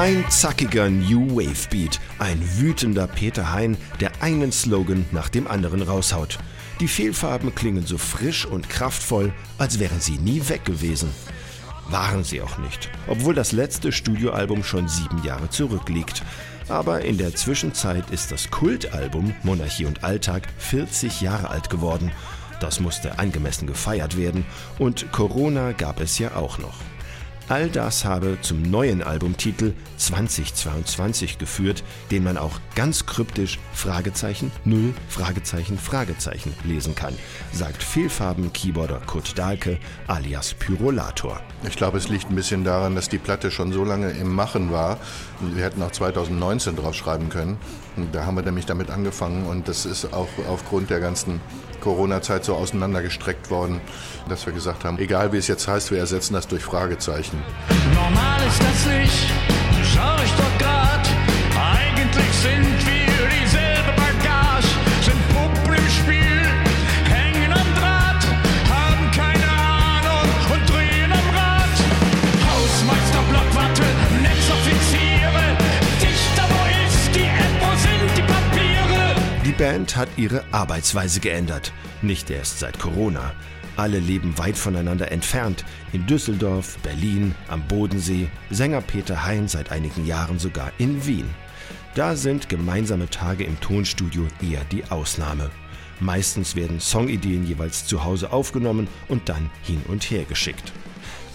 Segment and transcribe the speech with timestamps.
[0.00, 5.82] Ein zackiger New Wave Beat, ein wütender Peter Hein, der einen Slogan nach dem anderen
[5.82, 6.38] raushaut.
[6.80, 11.10] Die Fehlfarben klingen so frisch und kraftvoll, als wären sie nie weg gewesen.
[11.90, 16.22] Waren sie auch nicht, obwohl das letzte Studioalbum schon sieben Jahre zurückliegt.
[16.70, 22.10] Aber in der Zwischenzeit ist das Kultalbum Monarchie und Alltag 40 Jahre alt geworden.
[22.58, 24.46] Das musste angemessen gefeiert werden
[24.78, 26.78] und Corona gab es ja auch noch.
[27.50, 31.82] All das habe zum neuen Albumtitel 2022 geführt,
[32.12, 37.12] den man auch ganz kryptisch Fragezeichen Null Fragezeichen Fragezeichen lesen kann,
[37.52, 41.40] sagt Fehlfarben-Keyboarder Kurt Dahlke alias Pyrolator.
[41.66, 44.70] Ich glaube, es liegt ein bisschen daran, dass die Platte schon so lange im Machen
[44.70, 44.98] war.
[45.40, 47.56] Wir hätten auch 2019 drauf schreiben können.
[48.12, 51.40] Da haben wir nämlich damit angefangen und das ist auch aufgrund der ganzen
[51.80, 53.80] Corona-Zeit so auseinandergestreckt worden,
[54.28, 57.39] dass wir gesagt haben, egal wie es jetzt heißt, wir ersetzen das durch Fragezeichen.
[57.94, 59.32] Normal ist das nicht,
[59.92, 61.04] schau ich doch grad.
[61.56, 64.68] Eigentlich sind wir dieselbe Bagage,
[65.02, 66.42] sind Puppen im Spiel,
[67.08, 68.22] hängen am Draht,
[68.68, 71.76] haben keine Ahnung und drehen am Rad.
[72.48, 73.86] Hausmeister, Blockwatte,
[74.22, 75.56] Netzoffiziere,
[76.00, 79.14] Dichter, wo ist die App, wo sind die Papiere?
[79.44, 83.32] Die Band hat ihre Arbeitsweise geändert, nicht erst seit Corona.
[83.80, 85.64] Alle leben weit voneinander entfernt,
[85.94, 91.24] in Düsseldorf, Berlin, am Bodensee, Sänger Peter Hein seit einigen Jahren sogar in Wien.
[91.94, 95.50] Da sind gemeinsame Tage im Tonstudio eher die Ausnahme.
[95.98, 100.74] Meistens werden Songideen jeweils zu Hause aufgenommen und dann hin und her geschickt.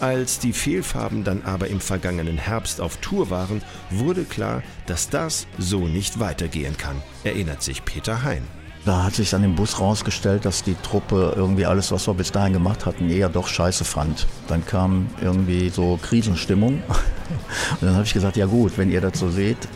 [0.00, 5.46] Als die Fehlfarben dann aber im vergangenen Herbst auf Tour waren, wurde klar, dass das
[5.58, 8.42] so nicht weitergehen kann, erinnert sich Peter Hein.
[8.84, 12.32] Da hat sich dann im Bus rausgestellt, dass die Truppe irgendwie alles, was wir bis
[12.32, 14.26] dahin gemacht hatten, eher doch scheiße fand.
[14.48, 16.82] Dann kam irgendwie so Krisenstimmung.
[17.80, 19.68] Und dann habe ich gesagt, ja gut, wenn ihr das so seht,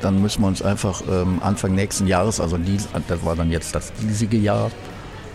[0.00, 3.74] dann müssen wir uns einfach ähm, Anfang nächsten Jahres, also dies, das war dann jetzt
[3.74, 4.70] das diesige Jahr,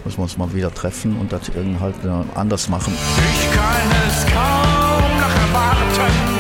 [0.06, 2.94] müssen wir uns mal wieder treffen und das irgendwie halt äh, anders machen.
[2.94, 6.31] Ich kann es kaum noch erwarten,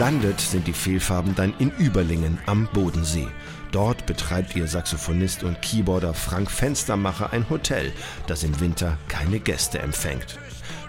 [0.00, 3.28] Gelandet sind die Fehlfarben dann in Überlingen am Bodensee.
[3.70, 7.92] Dort betreibt ihr Saxophonist und Keyboarder Frank Fenstermacher ein Hotel,
[8.26, 10.38] das im Winter keine Gäste empfängt.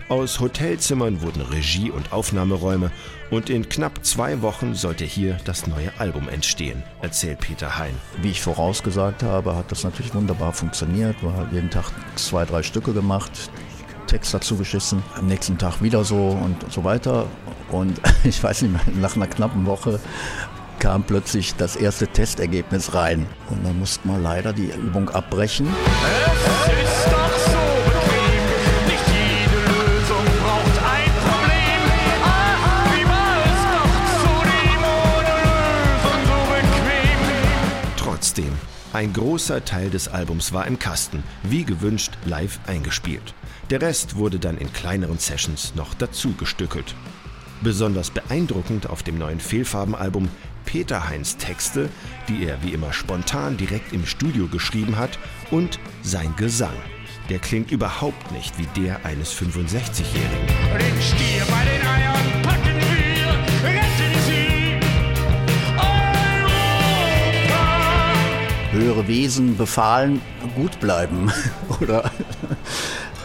[0.08, 2.90] Aus Hotelzimmern wurden Regie- und Aufnahmeräume
[3.32, 7.94] und in knapp zwei Wochen sollte hier das neue Album entstehen, erzählt Peter Hein.
[8.22, 11.22] Wie ich vorausgesagt habe, hat das natürlich wunderbar funktioniert.
[11.22, 13.52] Wir haben jeden Tag zwei, drei Stücke gemacht,
[14.12, 17.28] Text dazu geschissen, am nächsten Tag wieder so und so weiter.
[17.70, 20.02] Und ich weiß nicht mehr, nach einer knappen Woche
[20.80, 23.26] kam plötzlich das erste Testergebnis rein.
[23.50, 25.66] Und dann mussten wir leider die Übung abbrechen.
[25.66, 28.44] Es ist doch so bequem,
[28.88, 31.82] nicht jede Lösung braucht ein Problem.
[32.26, 37.20] Ah, wie war es doch zudem ohne Lösung so bequem?
[37.96, 38.52] Trotzdem,
[38.92, 43.34] ein großer Teil des Albums war im Kasten, wie gewünscht live eingespielt.
[43.72, 46.94] Der Rest wurde dann in kleineren Sessions noch dazu gestückelt.
[47.62, 50.28] Besonders beeindruckend auf dem neuen Fehlfarbenalbum
[50.66, 51.88] Peter Heins Texte,
[52.28, 55.18] die er wie immer spontan direkt im Studio geschrieben hat,
[55.52, 56.76] und sein Gesang.
[57.30, 60.48] Der klingt überhaupt nicht wie der eines 65-Jährigen.
[60.78, 63.30] Den Stier bei den Eiern packen wir,
[63.70, 64.80] retten sie
[65.78, 66.12] Europa.
[68.74, 70.22] höhere Wesen befahlen,
[70.58, 71.32] gut bleiben.
[71.80, 72.12] oder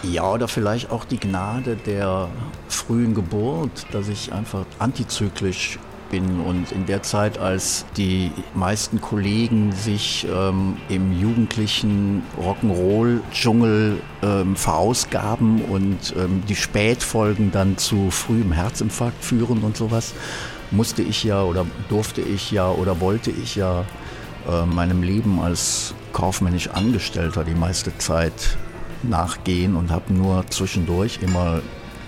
[0.02, 2.28] ja, oder vielleicht auch die Gnade der
[2.68, 5.78] frühen Geburt, dass ich einfach antizyklisch
[6.10, 14.56] bin und in der Zeit, als die meisten Kollegen sich ähm, im jugendlichen Rock'n'Roll-Dschungel ähm,
[14.56, 20.14] verausgaben und ähm, die Spätfolgen dann zu frühem Herzinfarkt führen und sowas,
[20.70, 23.84] musste ich ja oder durfte ich ja oder wollte ich ja
[24.48, 28.56] äh, meinem Leben als kaufmännisch Angestellter die meiste Zeit
[29.02, 31.60] nachgehen und habe nur zwischendurch immer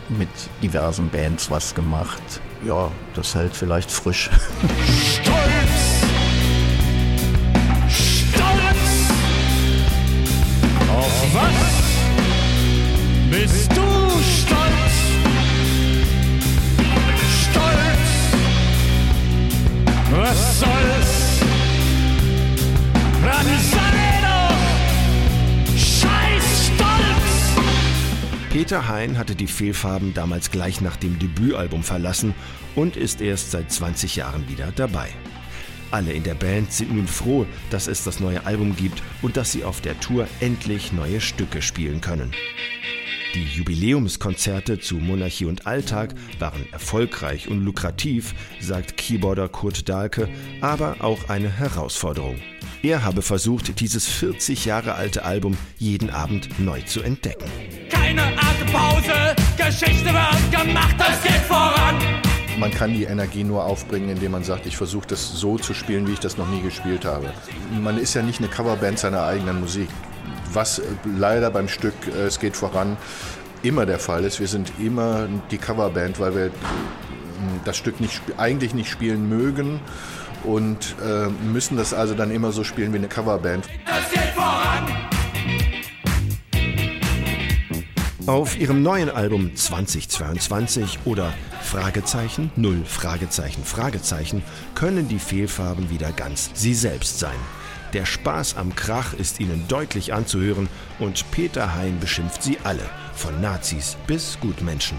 [0.08, 0.28] mit
[0.62, 2.22] diversen Bands was gemacht.
[2.66, 4.30] Ja, das hält vielleicht frisch.
[5.12, 6.02] Stolz,
[7.88, 9.10] stolz.
[10.96, 11.78] Auf was
[13.30, 13.82] bist du
[14.22, 14.94] stolz?
[17.42, 18.08] Stolz,
[20.10, 20.77] was soll's?
[28.58, 32.34] Peter Hein hatte die Fehlfarben damals gleich nach dem Debütalbum verlassen
[32.74, 35.10] und ist erst seit 20 Jahren wieder dabei.
[35.92, 39.52] Alle in der Band sind nun froh, dass es das neue Album gibt und dass
[39.52, 42.32] sie auf der Tour endlich neue Stücke spielen können.
[43.34, 50.28] Die Jubiläumskonzerte zu Monarchie und Alltag waren erfolgreich und lukrativ, sagt Keyboarder Kurt Dahlke,
[50.62, 52.36] aber auch eine Herausforderung.
[52.82, 57.44] Er habe versucht, dieses 40 Jahre alte Album jeden Abend neu zu entdecken.
[57.90, 61.96] Keine Atempause, Geschichte wird gemacht, es geht voran.
[62.58, 66.08] Man kann die Energie nur aufbringen, indem man sagt, ich versuche das so zu spielen,
[66.08, 67.32] wie ich das noch nie gespielt habe.
[67.82, 69.88] Man ist ja nicht eine Coverband seiner eigenen Musik.
[70.52, 72.96] Was leider beim Stück äh, Es geht voran
[73.62, 74.40] immer der Fall ist.
[74.40, 76.50] Wir sind immer die Coverband, weil wir äh,
[77.64, 79.80] das Stück nicht, eigentlich nicht spielen mögen
[80.44, 83.66] und äh, müssen das also dann immer so spielen wie eine Coverband.
[83.86, 85.08] Es geht voran.
[88.26, 94.42] Auf ihrem neuen Album 2022 oder Fragezeichen, Null, Fragezeichen, Fragezeichen
[94.74, 97.38] können die Fehlfarben wieder ganz sie selbst sein.
[97.92, 100.68] Der Spaß am Krach ist ihnen deutlich anzuhören
[100.98, 104.98] und Peter Hein beschimpft sie alle, von Nazis bis Gutmenschen.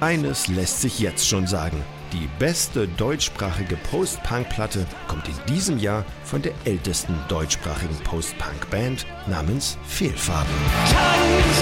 [0.00, 1.82] Eines lässt sich jetzt schon sagen.
[2.12, 10.54] Die beste deutschsprachige Post-Punk-Platte kommt in diesem Jahr von der ältesten deutschsprachigen Post-Punk-Band namens Fehlfarben.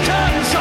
[0.05, 0.53] Tanz,